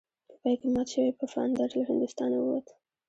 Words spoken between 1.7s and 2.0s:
له